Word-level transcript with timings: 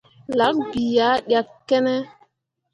Lak 0.37 0.55
bii 0.69 0.99
ah 1.07 1.17
ɗyakkene? 1.27 1.93